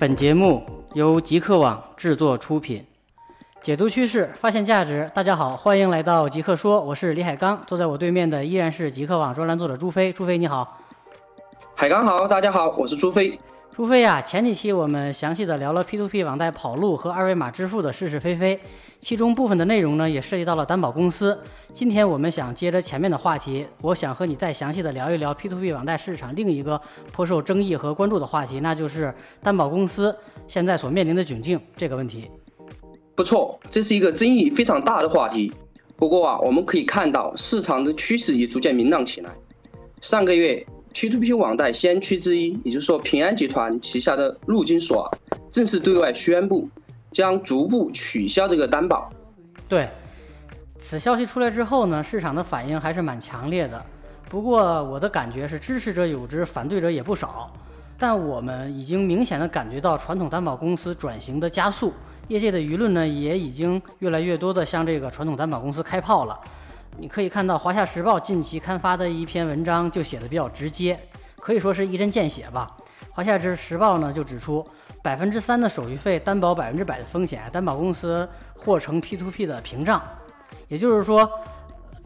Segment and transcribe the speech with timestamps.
[0.00, 2.86] 本节目由极客网制作出品，
[3.60, 5.10] 解读趋势，发现价值。
[5.12, 10.12] 大家好，欢迎来到极客说，我是李海刚，坐在我对面的依然是极客网专栏作者朱飞。
[10.12, 10.78] 朱飞你好，
[11.74, 13.36] 海刚好，大家好，我是朱飞。
[13.78, 18.58] 朱飞呀，前几期我们详细的聊了 P2P 网贷跑路和二维码支付的是是非非，
[18.98, 21.38] 其中部分的内容呢也涉及到了担保公司。
[21.72, 26.80] 今天我们想接着前面的话题，我想和你再详细的聊一聊 P2P 网贷市场另一个
[27.12, 30.12] 颇受争议和关注的话题，那就是担保公司
[30.48, 32.28] 现在所面临的窘境这个问题。
[33.14, 35.52] 不错，这是一个争议非常大的话题。
[35.94, 39.30] 不过啊，我们可以看到市场的趋势也逐渐明朗起来。
[40.00, 40.66] 上个月。
[40.92, 45.10] P2P 网贷先驱之一，也就是说平安集团旗下的陆金所，
[45.50, 46.68] 正式对外宣布
[47.12, 49.10] 将逐步取消这个担保。
[49.68, 49.88] 对，
[50.78, 53.84] 此消息出来之后呢，市场的反应还是蛮强烈的。
[54.28, 57.50] 不过我的感觉是支持者有之，反对者也不少。
[58.00, 61.92] 但我们已经明显的感觉到传统担保公司转型的加速，
[62.28, 66.38] 业界的舆论呢也已经越来越多的向这个传统担保公司开炮了。
[67.00, 70.98] 你可以看到《华夏时报》近期刊发的一篇文章，就写的比较直接，
[71.36, 72.76] 可以说是一针见血吧。
[73.12, 74.66] 《华夏之时报》呢就指出，
[75.00, 80.02] 百分之三的手续费担保百分之百的风险，担保公司或成 P2P 的屏障。
[80.66, 81.22] 也就是说，《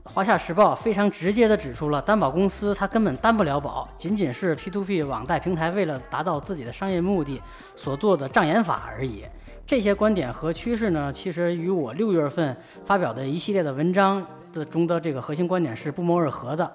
[0.05, 7.41] 华夏时报》非常直接的指出了担保公司它根本担不了保，仅仅是 P2P 网贷平台为了达到自己的商业目的
[7.77, 9.25] 所做的障眼法而已。
[9.65, 14.25] 这些观点和趋势呢，其实与我六月份发表的一系列的文章。
[14.53, 16.71] 的中的这个核心观点是不谋而合的，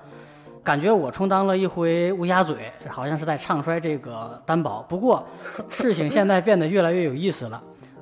[0.64, 4.82] 感觉我充当了一回乌鸦嘴，好像是在唱衰这个担保。
[4.82, 5.24] 不过
[5.70, 7.62] 事情现在变得越来越有意思了，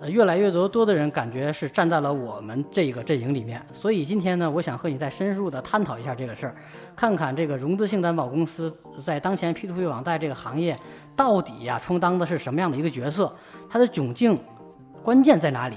[0.10, 3.66] 越来越多多的人感觉是站在了我们这个阵营里面。
[3.74, 6.56] 所以今天呢，我想和你再深入的探讨一下这个事儿，
[6.96, 10.78] 看看这个融资性担保公司在当前 P2P 网贷这个行业
[11.16, 13.34] 到底呀充当的是什么样的一个角色，
[13.70, 14.40] 它的窘境
[15.04, 15.76] 关键在哪里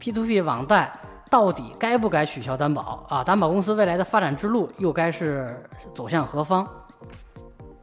[0.00, 0.92] ？P2P 网贷。
[1.30, 3.22] 到底该不该取消担保啊？
[3.22, 6.66] 担保公司未来的发展之路又该是走向何方？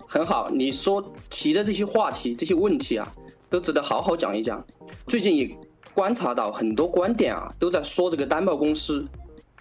[0.06, 3.10] 很好，你说提的这些话题、这些问题啊，
[3.50, 4.62] 都值得好好讲一讲。
[5.08, 5.58] 最近也
[5.98, 9.04] 观察到很多观点啊，都在说这个担保公司，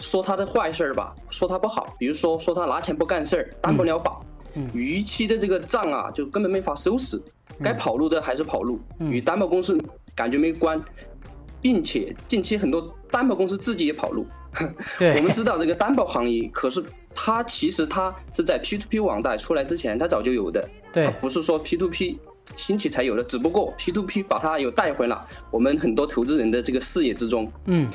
[0.01, 1.97] 说他的坏事儿吧，说他不好。
[1.99, 4.23] 比如说，说他拿钱不干事儿，担不了保，
[4.75, 7.19] 逾期的这个账啊，就根本没法收拾。
[7.63, 9.79] 该跑路的还是跑路，与担保公司
[10.15, 10.79] 感觉没关。
[11.63, 14.27] 并且近期很多担保公司自己也跑路。
[14.99, 20.69] 对，我们知道这个担保行业，可是它其实它是在 P2P 网贷出来之前，它早就有的。
[20.93, 22.19] 对，不是说 P2P
[22.55, 27.51] 兴起才有的，只不过 P to P 把它又带回了我们很多投资人的这个视野之中。
[27.65, 27.89] 嗯，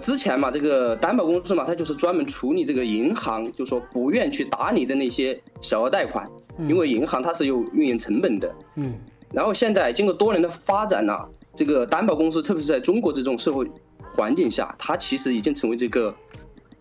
[0.00, 6.28] 之前嘛，这个担保公司嘛，它就是专门处理这个银行，就说不愿去打理的那些小额贷款，
[6.68, 8.54] 因为银行它是有运营成本的。
[8.76, 8.94] 嗯，
[9.32, 11.16] 然后现在经过多年的发展呢。
[11.56, 13.68] 这个担保公司，特别是在中国这种社会
[14.08, 16.14] 环境下，它其实已经成为这个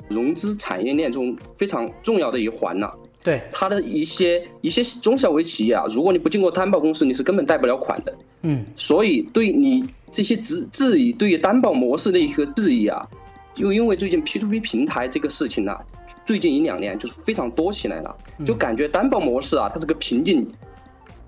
[0.08, 2.96] 融资产业链中非常重要的一环了。
[3.24, 8.14] 对，它的一些一些中小微企业啊，如果你不经过担保公司，你是根本贷不了款的。
[8.42, 13.08] 嗯，所以对你这些质质疑，对于担保模式的一个质疑啊，
[13.56, 15.78] 又因为最近 P to P 平台这个事情呢，
[16.26, 18.16] 最近一两年就是非常多起来了，
[18.46, 20.48] 就感觉担保模式啊，它这个瓶颈。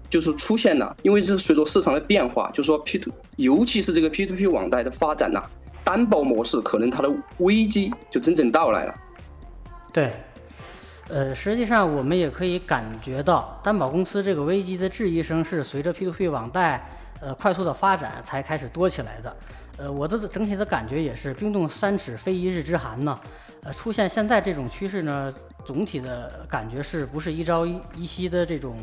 [0.09, 5.41] 就是出现了，因为这是随着市场的变化，就说 P to，尤其是这个 P to P 网贷的发展呐，
[5.85, 8.93] 担保模式可能它的危机就真正到来了。
[9.93, 10.11] 对，
[11.09, 16.89] 呃，实际上我们也可以感觉到，担保公司这个危机的质疑声是随着 P to P 网贷
[17.19, 19.35] 呃快速的发展才开始多起来的。
[19.77, 23.19] 呃，我的整体的感觉也是冰冻三尺非一日之寒呢。
[23.63, 25.33] 呃，出现现在这种趋势呢，
[25.65, 28.77] 总体的感觉是不是一朝一夕的这种。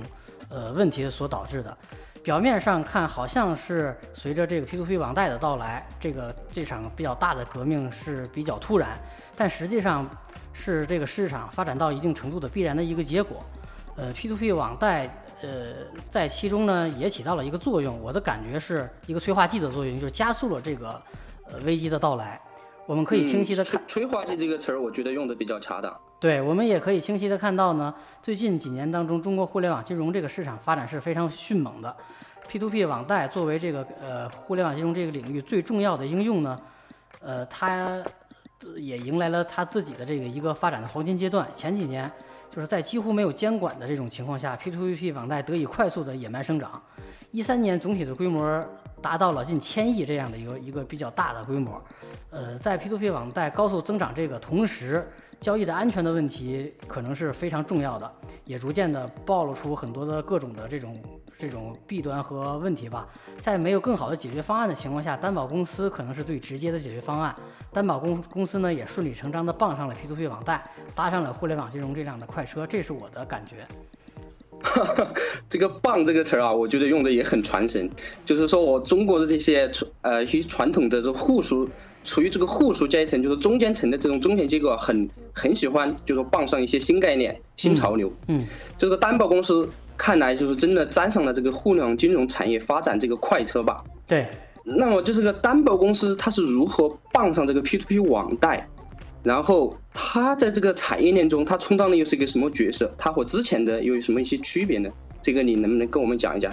[0.51, 1.77] 呃，问题所导致的，
[2.23, 8.91] 表面上看好像是随着这个 P2P 网贷的到来，这个这场比较大的革命是比较突然，
[9.37, 10.09] 但实际上
[10.53, 13.39] 是这个市场发展到一定程度的必然的一个结果。
[13.97, 15.09] 呃，P2P 网贷
[15.43, 15.75] 呃
[16.11, 21.01] 在其中呢也起到了一个作用，我的感觉是一个催化剂的作用，就是加速了这个
[21.51, 22.41] 呃危机的到来。
[22.87, 25.95] 我们可以清晰的看，催化剂这个词儿，我觉得用的比较恰当。
[26.21, 31.97] 对，我们也可以清晰的看到呢，最近几年当中，中国互联网金融这个市场发展是非常迅猛的。
[32.51, 36.59] P2P 网贷作为这个呃互联网金融这个领域最重要的应用呢，
[37.21, 38.03] 呃，它
[38.77, 41.47] 也迎来了它自己的这个一个发展的黄金阶段。
[41.55, 42.11] 前几年
[42.51, 46.83] 就是在几乎没有监管的这种情况下，P2P 网贷得以快速的野蛮生长。
[47.31, 48.65] 一三年总体的规模。
[49.01, 51.81] 达到了近千亿这样的一个一个比较大的规模，
[52.31, 55.09] 呃，在 P2P 网贷高速增长这个同时，
[55.39, 58.13] 交易的安全的问题可能是非常重要的，
[58.45, 60.93] 也逐渐的暴露出很多的各种的这种
[61.39, 63.07] 这种弊端和问题吧。
[63.41, 67.35] 在没有更好的解决方案的情况下，担保公司可能是最直接的解决方案。
[67.73, 70.63] 担保公公司呢也顺理成章的傍上了 P2P 网贷，
[70.95, 73.67] 搭上了互联网金融这辆的快车，这是我的感觉。
[75.49, 77.89] 这个“棒”这个词儿啊，我觉得用的也很传神。
[78.25, 79.71] 就是说我中国的这些
[80.01, 81.69] 呃一些传统的这户属，
[82.05, 88.13] 处于这个户属阶层，就是中间层的这种中介机构，很很喜欢，就是傍上一些新概念、新潮流。
[88.27, 88.45] 嗯，
[88.77, 89.69] 这个担保公司
[89.99, 93.85] 看来就是真的沾上了这个互联网金融产业发展这个快车吧？
[94.07, 94.27] 对。
[94.65, 98.69] 那么就是个担保公司，它是如何傍上这个 P2P 网贷？
[99.23, 102.95] 然后它在这个产业链中，它充当的又是一个什么角色？
[102.97, 104.89] 它和之前的又有什么一些区别呢？
[105.21, 106.53] 这个你能不能跟我们讲一讲？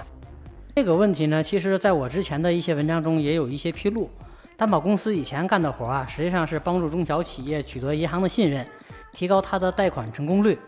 [0.74, 4.10] 这个问题呢，其实在我之前的一些文章中也有一些披露。
[4.56, 8.66] 担保公司以前干的活啊，实际上是帮助中小企业取得银行的信任，
[9.12, 10.58] 提高它的贷款成功率。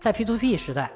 [0.00, 0.90] 在 P2P 时代，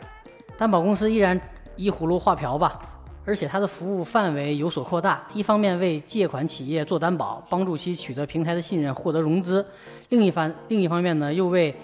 [0.61, 1.41] 担保公司依然
[1.75, 2.79] 依葫芦画瓢吧。
[3.25, 9.65] 而且它的服务范围有所扩大，一方面为借款企业做担保，帮助其取得平台的信任，获得融资；
[10.11, 11.75] 另一方另一方面呢，又为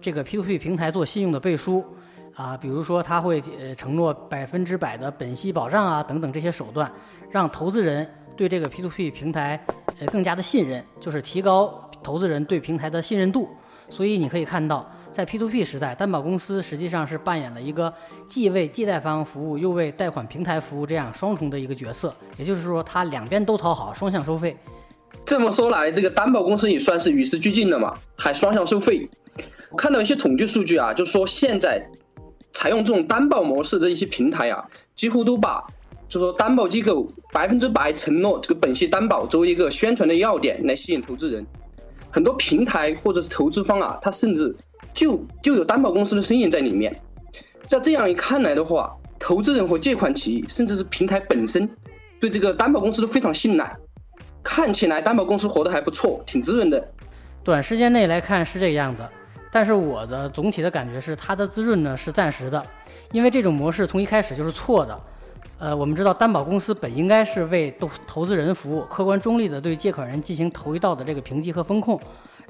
[0.00, 1.84] 这个 P2P 平台做信用的背书，
[2.36, 6.88] 啊，比如说他会呃承诺百分之百的本息保障啊等等这些手段，
[7.28, 9.60] 让投资人对这个 P2P 平台
[9.98, 13.48] 呃更加的信任，就是提高投资人对平台的信任度。
[13.90, 14.88] 所以你可以看到。
[15.12, 17.92] 在 P2P 时代，担保公司实际上是扮演了一个
[18.26, 22.14] 既为借贷方服务，又为贷款平台服务这样双重的一个角色。
[22.38, 24.56] 也就是说，它两边都讨好，双向收费。
[25.26, 29.08] 这么说来，这个担保公司也算是与时俱进了嘛，还双向收费。
[29.76, 31.86] 看到一些统计数据啊，就说现在
[32.52, 34.66] 采用这种担保模式的一些平台啊，
[34.96, 35.64] 几乎都把
[36.08, 41.46] 就说担保机构百分之百承诺这个本息担保作为一个宣传的要点来吸引投资人。
[42.12, 44.54] 很多平台或者是投资方啊，他甚至。
[44.94, 46.94] 就就有担保公司的身影在里面，
[47.66, 51.66] 在这样一看来的话，投资人和借款企业，甚至是平台本身，
[52.20, 53.74] 对这个担保公司都非常信赖。
[54.42, 56.86] 看起来担保公司活得还不错，挺滋润的。
[57.42, 59.02] 短时间内来看是这个样子，
[59.50, 62.62] 但是我的总体的感觉是，它的滋润呢是暂时的，
[63.12, 65.00] 因为这种模式从一开始就是错的。
[65.58, 72.00] 呃，我们知道担保公司本应该是为投投资人服务，客观中立的对借款人进行头一道的这个评级和风控。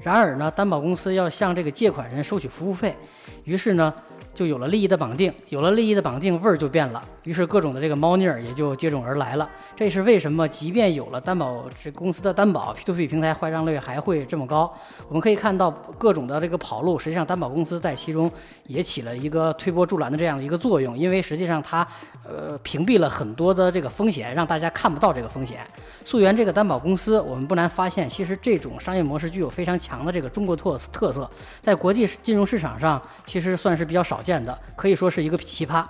[0.01, 2.95] 然而呢，担保公司要向这个借款人收取服务费，
[3.43, 3.93] 于是呢。
[4.33, 7.03] 就有了利益的绑定，有了利益的绑定，味儿就变了。
[7.23, 9.49] 于是各种的这个猫腻儿也就接踵而来了。
[9.75, 10.47] 这是为什么？
[10.47, 14.73] 即便有了担保这公司的担保，P2P 平台坏账率还会这么高？
[15.07, 18.29] 我们可以看到各种的这个跑路，实际上担保公司在其中
[18.67, 20.97] 也起了一个推波助澜的这样的一个作用。
[20.97, 21.87] 因为实际上它
[22.27, 25.59] 呃屏蔽了很多的这个风险，让大家看不到这个风险。
[26.03, 31.29] 溯源这个担保公司，我们不难发现，其实这种商业模式具有非常强的这个中国特特色，
[31.61, 34.21] 在国际金融市场上其实算是比较少。
[34.23, 35.85] 见的可以说是一个奇葩，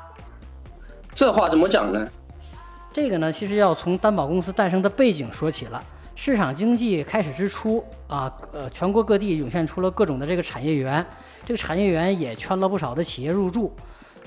[1.14, 2.08] 这话怎么讲呢？
[2.92, 5.84] 这个呢，其实要从担保公司诞生的背景说起了。
[6.16, 11.04] 市场经济开始之初啊，呃，全国各地涌现出了各种的这个产业园，
[11.44, 13.76] 这个产业园也圈了不少的企业入驻。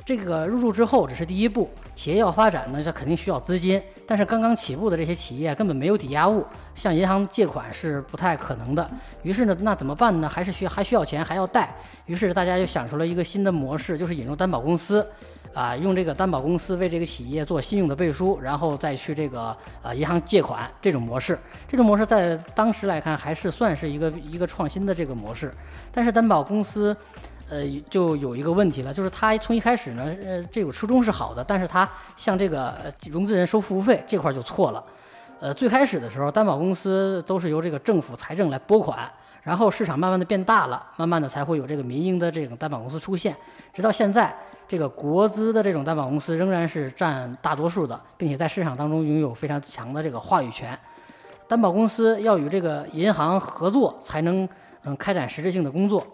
[0.05, 3.81] 这个入驻之后只是第一步，企业要发展呢，它肯定需要资金。
[4.07, 6.45] 但是刚刚起步的这些企业根本没有抵押物，
[6.75, 8.89] 向银行借款是不太可能的。
[9.23, 10.29] 于是呢，那怎么办呢？
[10.29, 11.75] 还是需还需要钱，还要贷。
[12.07, 15.05] 于是大家就想出了一个新的模式，就是引入担保公司，
[15.53, 21.39] 啊，用这个担保公司为这个企业做信用的背书，然后再去这个呃银行借款这种模式。
[21.67, 25.53] 这种模式在当时来看还是算是一个一个创新的这个模式。
[25.91, 26.97] 但是担保公司。
[27.49, 32.75] 呃，就有一个问题了，就是他从一开始呢，呃，这个初衷是好的，但是他向这个
[33.11, 34.83] 融资人收服务费这块就错了。
[35.39, 39.09] 呃，最开始的时候，担保公司都是由这个政府财政来拨款，
[39.43, 43.37] 然后市场慢慢的变大了，慢慢的才会有这个民营的这种担保公司出现，
[43.73, 44.35] 直到现在，
[44.67, 50.77] 这个国资的这种担保公司仍然是占大多数的，并且在市场当中拥有非常强的这个话语权。
[51.47, 54.49] 担保公司要与这个银行合作，才能
[54.85, 56.05] 嗯开展实质性的工作。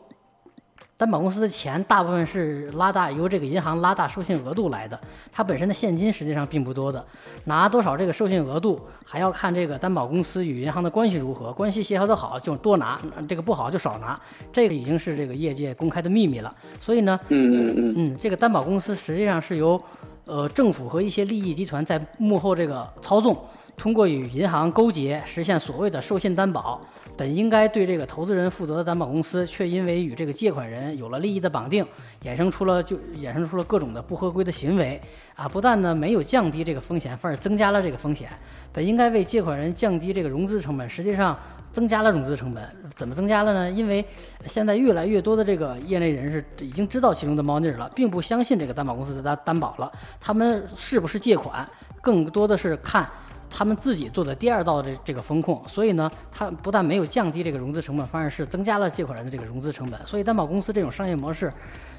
[1.03, 4.97] 担保公司的钱大部分是拉大由这个银行拉大授信额度来的，
[5.33, 7.05] 它本身的现金实际上并不多的，
[7.47, 14.17] 拿多少这个授信额度还要看这个担保公司与银行的关系如何，关系协调的好就多拿，这个不好就少拿，
[14.53, 16.55] 这个已经是这个业界公开的秘密了。
[16.79, 19.83] 所以呢，嗯嗯嗯嗯，这个担保公司实际上是由
[20.27, 23.37] 呃政府和一些利益集团在幕后这个操纵。
[23.77, 26.81] 通过与银行勾结，实现所谓的授信担保。
[27.15, 31.85] 本应该对这个投资人负责的担保公司，却因为与这个借款人有了利益的绑定，
[32.25, 35.01] 衍生出了就衍生出了各种的不合规的行为
[35.35, 35.47] 啊！
[35.47, 38.31] 不但呢没有降低这个风险，反而增加了这个风险。
[38.73, 41.39] 本应该为借款人降低这个融资成本，实际上
[41.71, 42.67] 增加了融资成本。
[42.95, 43.71] 怎么增加了呢？
[43.71, 44.03] 因为
[44.47, 49.93] 现在越来越多的这个业内人士已经知道其中的猫腻了，并不相信这个担保公司的担担保了。
[50.19, 51.69] 他们是不是借款，
[52.01, 53.07] 更多的是看。
[53.55, 60.01] 他们自己做的第二道的这个风控，所以呢，它不但没有降低这个融资成本，反而是增加了借款人的这个融资成本。
[60.07, 61.53] 所以担保公司这种商业模式，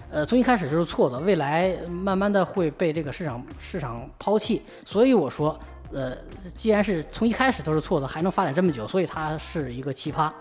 [0.10, 4.62] 呃，从一开始就是错的，未来慢慢的会被这个市场市场抛弃。
[4.84, 5.58] 所以我说，
[5.92, 6.18] 呃，
[6.56, 10.32] 既然是从一开始都是错的，还能发展这么久，所以它是一个奇葩。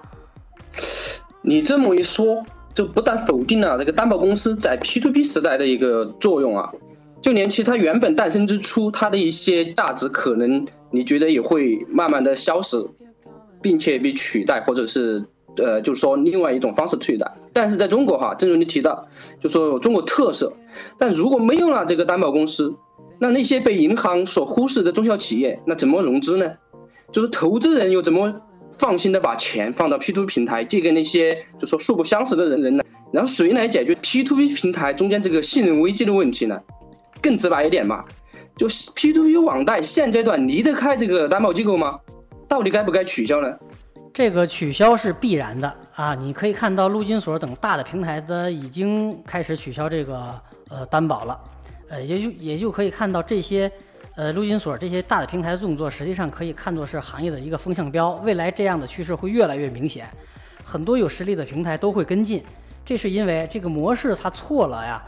[1.42, 2.42] 你这么一说，
[2.72, 6.72] 就不但否定了这个担保公司在 P to P 时代的一个作用啊。
[7.20, 12.86] 就连其它原本诞生之初，它的一些价值可能你觉得也会慢慢的消失，
[13.60, 15.24] 并且被取代，或者是
[15.56, 17.32] 呃，就是说另外一种方式取代。
[17.52, 19.08] 但是在中国哈，正如你提到，
[19.40, 20.52] 就说有中国特色。
[20.98, 22.74] 但如果没有了这个担保公司，
[23.18, 26.52] 那那些被银行所忽视的中小企业，那怎么融资呢？
[27.10, 28.40] 就是投资人又怎么
[28.72, 32.84] 放心的把钱放到 P to P 平台借给那些就说素不相识的人人呢？
[33.12, 36.60] 然后谁来解决 P to P 平台中间这个信任危机的问题呢？
[37.20, 38.04] 更直白一点嘛，
[38.56, 41.98] 就 P to P 网贷现阶段离得开这个担保机构吗？
[42.48, 43.58] 到底该不该取消呢？
[44.14, 46.14] 这个取消是必然的啊！
[46.14, 51.40] 你可以看到陆金所等大的平台的已经开始取消这个呃担保了，
[51.88, 53.72] 呃也就也就可以看到这些
[54.14, 58.10] 呃陆金所这些大的平台的动作，实际上可以看作是行业的一个风向标。
[58.22, 60.06] 未来这样的趋势会越来越明显，
[60.62, 62.42] 很多有实力的平台都会跟进。
[62.84, 65.02] 这是因为这个模式它错了呀，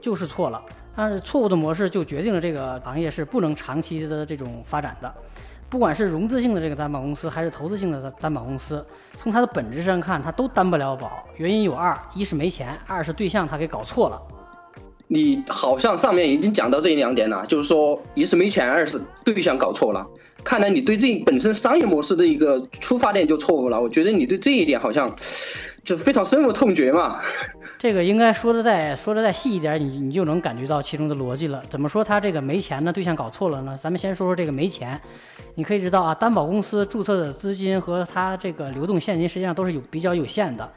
[0.00, 0.62] 就是错了。
[0.96, 5.12] 但是错误的模式就决定了这个行业是不能长期的这种发展的，
[5.68, 8.84] 不管是融资性的这个担保公司，还是投资性的担保公司，
[9.22, 11.24] 从它的本质上看，它都担不了保。
[11.36, 14.20] 原因有二：一是没钱，二是对象他给搞错了。
[15.06, 20.06] 你好像上面已经讲到这两点了，就是说一是没钱，二是对象搞错了。
[20.42, 23.80] 看来你对这本身商业模式的一个出发点就错误了。
[23.80, 25.14] 我觉得你对这一点好像
[25.90, 27.18] 就非常深恶痛绝嘛。
[27.76, 31.60] 这个应该说的再说的再细一点，你你就能感觉到其中的逻辑了。
[31.68, 32.92] 怎么说他这个没钱呢？
[32.92, 33.76] 对象搞错了呢？
[33.82, 35.00] 咱们先说说这个没钱。
[35.56, 40.70] 你可以知道啊，担保公司注册的资金和它这个流动现金实际上都是有比较有限的，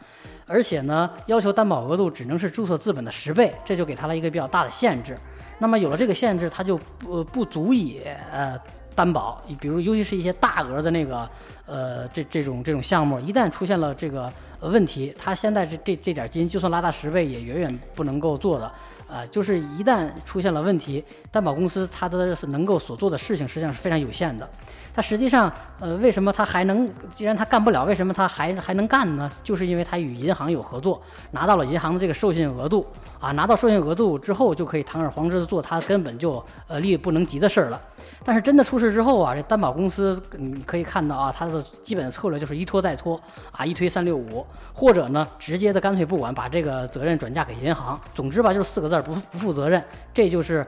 [0.48, 5.15] 而且呢，要求担保额度只能是注册资本的十倍，这就给他了一个比较大的限制。
[5.60, 8.01] 那么有了这个限制，它就不不足以
[8.32, 8.60] 呃。
[8.96, 11.27] 担保，比如尤其是一些大额的那个，
[11.65, 14.32] 呃，这这种这种项目，一旦出现了这个
[14.70, 18.72] 问题，他现在这这这点金，就算拉大十倍，也远远不能够做的。
[19.13, 24.50] 啊，就是一旦出现了问题，担保公司它的能够所做的事情实际上是非常有限的。
[24.96, 26.88] 它实际上，呃，为什么它还能？
[27.15, 29.29] 既然它干不了，为什么它还还能干呢？
[29.43, 31.01] 就是因为它与银行有合作，
[31.32, 32.86] 拿到了银行的这个授信额度
[33.20, 37.82] 啊，拿到授信额度之后，就可以堂而皇之的做它根本就呃力不能及的事儿了。
[38.25, 43.20] 但是真的出事之后啊，这担保公司你可以看到啊，它的基本策略就是一拖再拖
[43.51, 48.00] 啊，一推三六五，或者呢，直接的干脆不管，把这个责任转嫁给银行。
[48.13, 49.83] 总之吧，就是四个字儿，不不负责任。
[50.13, 50.65] 这就是。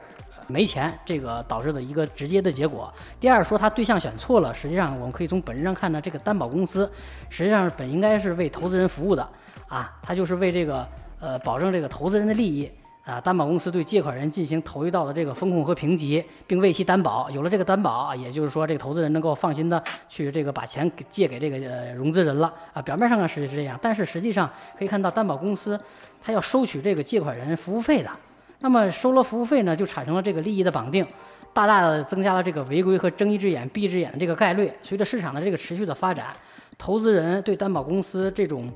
[0.48, 2.94] 没钱，这个导致的一个直接的结果。
[3.20, 6.88] 第二，说他对象选错了，实际上我们可以从本质上看呢，这个担保公司
[7.32, 9.28] 实际上本应该是为投资人服务的
[9.68, 10.88] 啊，他就是为这个
[11.20, 12.72] 呃保证这个投资人的利益
[13.06, 13.22] 啊。
[13.22, 17.30] 担保公司对借款人进行头一道的这个风控和评级，并为其担保。
[17.30, 22.82] 有了这个担保，也就是说这个投资人能够放心的去这个把钱借给这个呃融资人了啊。
[22.82, 25.80] 表面上看是是这样，但是实际上可以看到担保公司
[26.22, 28.10] 他要收取这个借款人服务费的。
[28.60, 31.06] 那么收了服务费呢，就产生了这个利益的绑定，
[31.54, 34.72] 大大的增加了这个违规和睁一只眼闭一只眼的这个概率。
[34.82, 36.28] 随着市场的这个持续的发展，
[36.78, 38.72] 投资人对担保公司这种，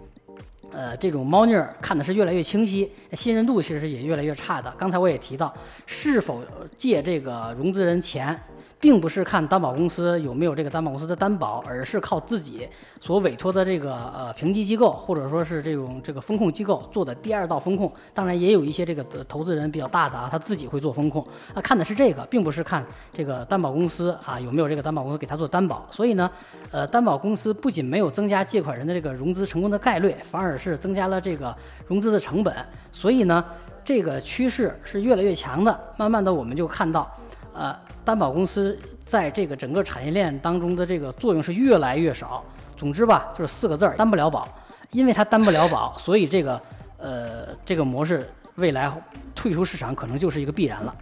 [0.71, 4.73] 呃，这种猫腻儿看的是越来越清晰，信任度其实也越来越差的。
[4.77, 5.53] 刚才我也提到，
[5.85, 6.43] 是否
[6.77, 8.39] 借这个融资人钱。
[8.79, 12.67] 并不是看担保公司有没有这个担保公司的担保，而是靠自己
[13.01, 17.91] 所委托的这个呃评级机构或者说是这种这个风控机构做的第二道风控。
[18.13, 21.25] 当然也有一些这个投资人比较大的啊，他自己会做风控。
[21.53, 25.85] 那看的是这个，并不是看这个担保公司啊有没有这个担保公司给他做担保。
[25.91, 26.31] 所以呢，
[26.71, 31.53] 呃，担保公司不仅没有增加借款人的这个融资成功的概率，反而是增加了这个
[31.85, 32.55] 融资的成本。
[32.93, 33.43] 所以呢，
[33.83, 35.77] 这个趋势是越来越强的。
[35.97, 37.13] 慢慢的，我们就看到。
[37.59, 42.41] 呃，担保公司在这个整个产业链当中的这个作用是越来越少。
[42.77, 44.47] 总之吧，就是四个字儿，担不了保。
[44.91, 46.61] 因为它担不了保，所以这个
[46.97, 48.25] 呃这个模式
[48.55, 48.89] 未来
[49.35, 50.95] 退出市场可能就是一个必然了。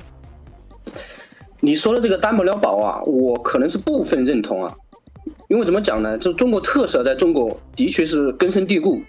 [1.59, 4.75] 你说的这个担不了保啊，我可能是部分认同啊，
[5.49, 6.17] 因为怎么讲呢？
[6.17, 8.99] 这中国特色在中国的确是根深蒂固。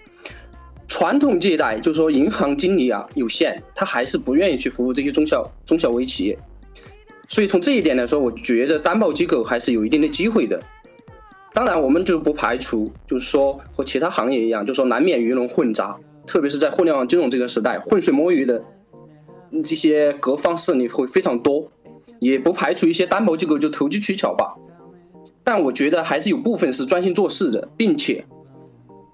[0.87, 6.37] 传统借贷就是说银行经理啊有限，他还是不愿意去服务这些中小中小微企业。
[7.29, 10.63] 所以从这一点来说，我觉得担保机构还是有一定的机会的。
[11.53, 18.63] 当然，我们就不排除，就是说和其他行业一样，就是说难免鱼龙混杂，特别是在互联网金融这个时代，浑水摸鱼的
[19.63, 21.71] 这些各方势力会非常多，
[22.19, 24.55] 也不排除一些担保机构就投机取巧吧。
[25.43, 28.25] 但我觉得还是有部分是专心做事的，并且，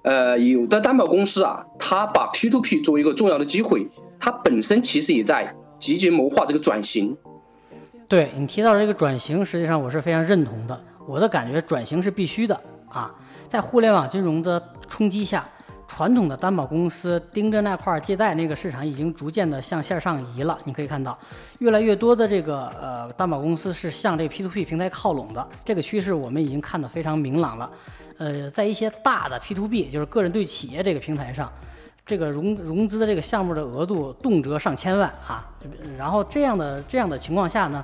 [0.04, 3.88] 呃，有的担保公司啊，他把 P to P 作为一个重要的机会，
[4.20, 7.18] 它本身其实也在积极谋划这个转型。
[8.08, 10.80] 对你提到这个转型，实际上我是非常认同的。
[11.08, 12.60] 我的感觉，转型是必须的
[12.90, 13.14] 啊！
[13.48, 15.44] 在互联网金融的冲击下，
[15.88, 20.58] 传统的担保公司盯着那块借贷那个市场已经逐渐的向线上移了。
[20.64, 21.18] 你可以看到，
[21.60, 25.48] 越来越多的这个呃担保公司是向这个 P2P 平台靠拢的。
[25.64, 27.72] 这个趋势我们已经看得非常明朗了。
[28.18, 31.52] 呃，在一些大的 P2B，就是个人对企业这个平台上，
[32.06, 35.50] 这个融融资的这个项目的额度动辄上千万啊。
[35.98, 37.84] 然后这样的这样的情况下呢？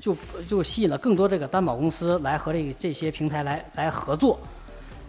[0.00, 0.16] 就
[0.48, 4.40] 就吸引了更多这个担保公司来和这个这些平台来来合作，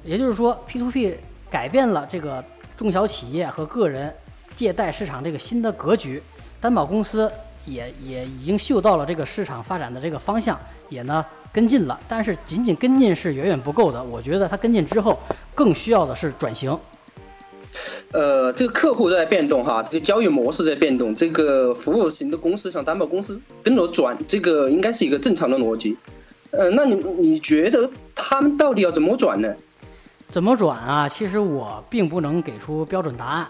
[0.04, 1.16] 也就是说，P2P
[1.50, 2.44] 改变了这个
[2.76, 4.14] 中小企业和个人
[4.58, 6.22] 借贷市场这个新的格局，
[6.60, 7.32] 担保公司
[7.64, 15.18] 也也已经嗅到了这个市场发展的这个方向，也呢跟进了，但是仅仅跟进是远远不够的，我觉得它跟进之后
[15.56, 16.78] 更需要的是转型。
[18.12, 25.98] 呃，这个客户在变动哈，这个交易模式在变动，这个服务型的公司像担保公司跟着转，这个应该是一个正常的逻辑。
[26.52, 29.54] 呃，那你你觉得他们到底要怎么转呢？
[30.30, 31.10] 怎么转啊？
[31.10, 33.48] 其实我并不能给出标准答案。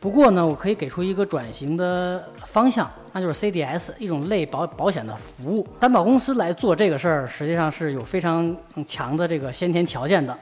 [0.00, 5.66] 不过呢，我可以给出一个转型的方向，那就是 CDS 一种类保保险的服务。
[5.78, 10.36] 担保公司来做这个事儿，实际上是有非常强的这个先天条件的。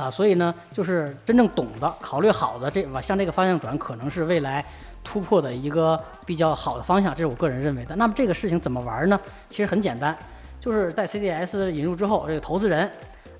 [0.00, 4.64] 啊，所以呢，就是真正懂的、考虑好的，这往向这个方向转，可能是未来
[5.04, 7.94] 突破的一个比较好的方向，这是我个人认为的。
[7.96, 9.20] 那么这个事情怎么玩呢？
[9.50, 10.16] 其实很简单，
[10.58, 12.90] 就是在 CDS 引入之后，这个投资人，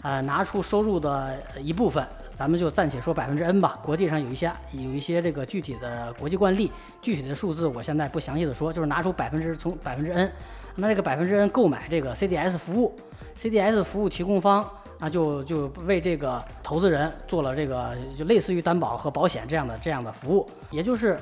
[0.03, 3.79] 呃，拿出收入的一部分，咱们就暂且说百分之 N 吧。
[3.83, 10.31] 国际上有一些有一些这个具体的国际惯例，具体的数字我现在不详细的说，就是拿出百分之从百分之 N，
[10.75, 12.95] 那这个百分之 N 购买这个 CDS 服务
[13.39, 14.69] ，CDS 服务提供方。
[15.01, 21.19] 那就就为这个投资人做了这个就类似于担保和保险这样的这样的服务，也就是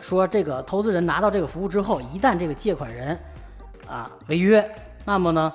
[0.00, 3.18] 说，这个投资人拿到这个服务之后，一旦这个借款人
[3.86, 4.66] 啊违约，
[5.04, 5.52] 那么呢，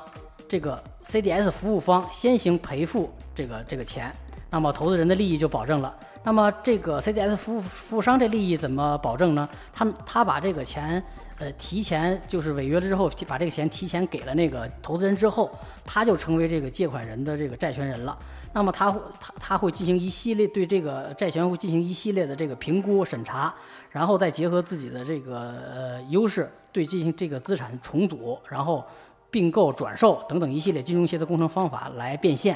[0.47, 4.11] 这个 CDS 服务方先行赔付这个这个钱，
[4.49, 5.95] 那么投资人的利益就保证了。
[6.23, 9.47] 那么这个 CDS 服务服务商这利益怎么保证呢？
[9.73, 11.03] 他他把这个钱。
[11.39, 15.49] 呃，提前就是违约了之后，把这个钱提前给了那个投资人之后，
[15.83, 18.15] 他就成为这个借款人的这个债权人了。
[18.53, 23.51] 那么他他他会进行一系列对这个债权会进行一系列的这个评估审查，
[23.89, 28.85] 然后再结合自己的这个呃优势，对进行这个资产重组，然后
[29.31, 32.55] 并购、转售等等一系列金融协的工程方法来变现。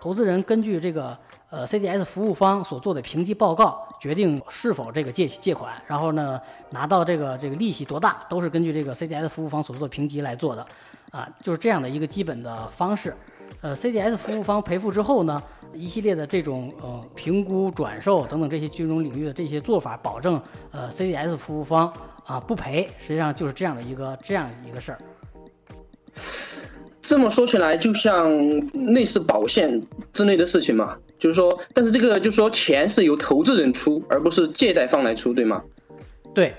[0.00, 1.18] 投资人根据这个
[1.50, 10.64] 呃 CDS 服务方所做的评级报告，决定是否这个借借款，然后呢拿到这个这个利息多大，都是根据这个 CDS 服务方所做的评级来做的，
[11.10, 13.14] 啊，就是这样的一个基本的方式。
[13.62, 15.42] 呃，CDS 服务方赔付之后呢，
[15.74, 21.92] 一系列的这种呃评估、转售等等这些金融领域的这些做法，保证呃 CDS 服务方
[22.24, 24.98] 啊不赔，实际上就是这样的一个这样一个事儿。
[27.10, 28.30] 这么说起来，就像
[28.94, 35.60] 类似保险之类的事情嘛，就是说，但是这个就是说，钱是由投资人出，而不是借贷方来出，对吗？
[36.32, 36.54] 对，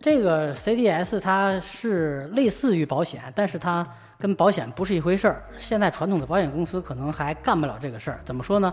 [0.00, 3.86] 这个 CDS 它是类似于保险，但是它。
[4.20, 5.42] 跟保险不是一回事儿。
[5.58, 8.18] 现在传统的保险公司可能还干不了这个事儿。
[8.24, 8.72] 怎么说呢？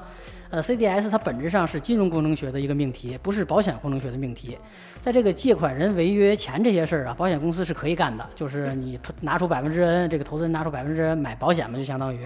[0.49, 4.57] 呃，CDS 它本质上是金融工程学的一个命题，不是保险工程学的命题。
[5.01, 12.19] 在这个借款人违约前这些事儿啊，保险公司是可以干的，就是你拿出百分之 N，这个投资人拿出百分之 N 买保险嘛，就相当于。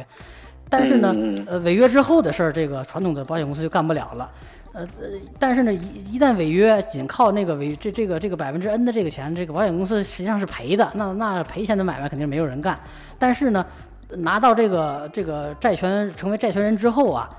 [0.69, 1.13] 但是呢，
[1.47, 4.32] 呃，违约之后的事儿，这个传统的保险公司就干不了了。
[4.71, 10.91] 呃呃，但是呢，一一旦违约，仅靠那个违这这个这个百分之 N 的这个钱，这个保险公司实际上是赔的。
[10.93, 12.79] 那那赔钱的买卖肯定没有人干。
[13.17, 13.65] 但是呢，
[14.10, 17.29] 拿到这个这个债权成为债权人之后啊，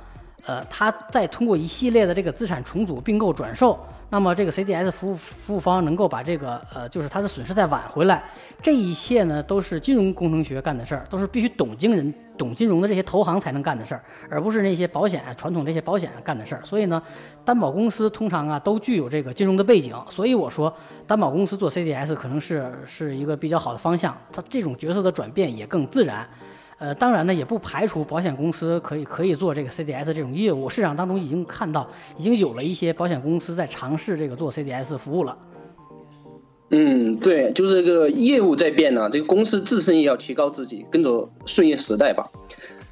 [0.45, 3.79] 呃，他再通过一系列的这个资产重组、并购、转售，
[4.13, 8.25] 那么这个 CDS 服务服务方能够把这个呃，就是它的损失再挽回来，
[8.61, 16.61] 这一切呢都是金融工程学干的事儿，都是必须懂金人、懂金融的这些投行才能干的事儿，而不是那些保险传统这些保险干的事儿。
[16.65, 17.01] 所以呢，
[17.45, 20.75] 担保公司通常啊都具有这个金融的背景，所以我说
[21.07, 26.29] 担保公司做 CDS 可能是是一个比较好的方向，它这种角色的转变也更自然。
[26.81, 30.71] 呃，当然呢，也不排除保险公司可以可以做这个 CDS 这种业务。
[30.71, 35.37] 市场当中已经看到，已经有了一些保险公司在尝试这个做 CDS 服务了。
[36.71, 42.31] 嗯，对，就是这个业务在变呢，这个公司自身也要提高自己，跟着顺应时代吧。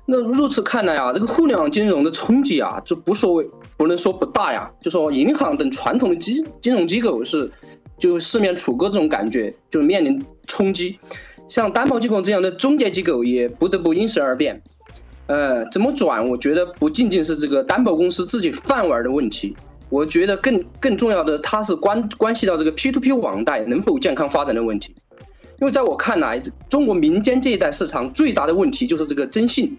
[0.05, 3.43] 那如此看来啊，这个互联网金融的冲击啊，就不说
[3.79, 7.51] 不能说不大呀，就说银行等传统的金金融机构是
[7.99, 10.99] 就四面楚歌这种感觉，就面临冲击。
[11.49, 14.63] 像担保机构这样的中介机构也不得不因时而变，
[15.27, 16.29] 呃，怎么转？
[16.29, 19.57] 我觉得不仅仅是这个担保公司自己饭碗的问题，
[19.89, 24.95] 我觉得更更重要的，它是关关系到这个 P2P 网贷能否健康发展的问题。
[25.61, 29.77] 因为在我看来，中国民间这一代市场最大的问题就是这个征信。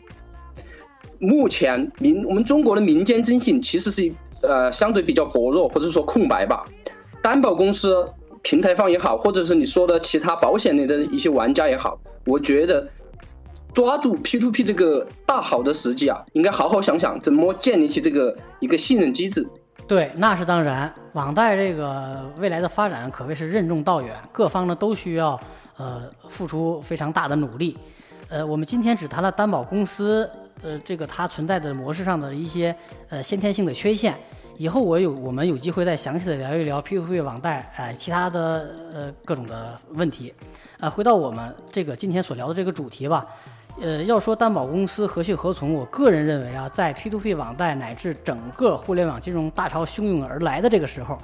[1.20, 6.66] 目前民我们中国的民间征信其实是呃相对比较薄弱，或者说空白吧，
[7.22, 8.08] 担保公司。
[8.41, 12.88] 平台方也好，或者是你说的其他保险类的一些玩家也好，我觉得
[13.73, 19.47] 抓住 P2P 这个大好的时机啊，应该好好想想怎么建立起这个一个信任机制。
[19.88, 25.39] 对，那是当然，网贷这个未来的发展可谓是任重道远，各方呢都需要
[25.78, 27.78] 呃付出非常大的努力。
[28.28, 30.30] 呃，我们今天只谈了担保公司
[30.62, 32.75] 呃这个它存在的模式上的一些
[33.10, 34.15] 呃先天性的缺陷。
[34.60, 40.34] 以后我有我们有机会再详细的聊一聊 P2P 网贷，哎，其他的呃各种的问题，
[40.82, 43.26] 啊，回到我们这个今天所聊的这个主题吧，
[43.80, 51.17] 呃，要说担保公司何去何从，我个人认为啊，在 P2P 网贷乃至整个互联网金融大潮汹涌而来的这个时候。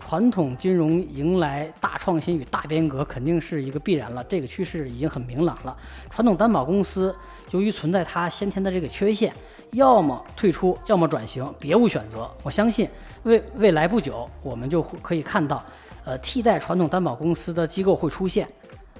[0.00, 4.24] 传统金融迎来大创新与大变革，肯定是一个必然了。
[4.24, 5.76] 这个趋势已经很明朗了。
[6.08, 7.14] 传统担保公司
[7.50, 9.32] 由于存在它先天的这个缺陷，
[9.72, 12.30] 要么退出，要么转型，别无选择。
[12.42, 12.88] 我相信
[13.22, 15.64] 未未来不久，我们就会可以看到，
[16.04, 18.48] 呃，替代传统担保公司的机构会出现，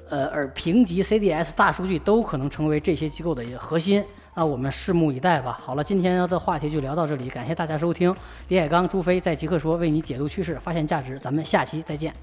[0.09, 4.05] 呃，而评级、CDS、大数据都可能成为这些机构的一个核心。
[4.33, 5.59] 那我们拭目以待吧。
[5.61, 8.15] 好了，今天的话题就聊到这里，感谢大家收听。
[8.49, 11.19] 李海刚、朱飞在极客说为你解读趋势，发现价值。
[11.19, 12.15] 咱们下期再见。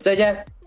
[0.00, 0.61] 再见。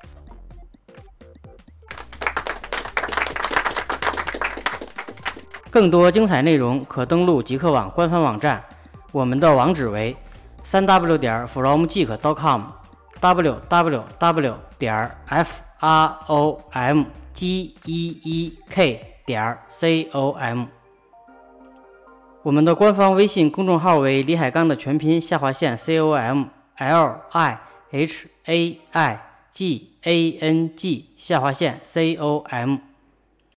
[5.75, 8.63] 更多精彩内容可登录极客网官方网站，
[9.11, 10.15] 我们的网址为
[10.63, 19.17] 三 w 点 fromgeek.com，w w w 点 f r o m g e e k。
[19.25, 20.67] 点 com，
[22.41, 26.45] 我们的官方微信公众号为李海刚的全拼下划线 com
[26.77, 27.59] l i
[27.91, 29.19] h a i
[29.51, 32.94] g a n g 下划线 com。